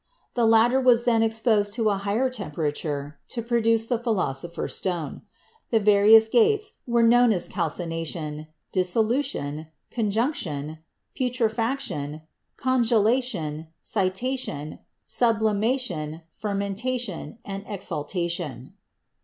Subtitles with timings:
[0.33, 5.21] The latter was then exposed to a higher temperature to produce the Philosopher's Stone.
[5.69, 10.79] The various "Gates" were known as calcination, dissolu tion, conjunction,
[11.15, 12.23] putrefaction,
[12.57, 18.73] congelation, citation, sub limation, fermentation and exaltation.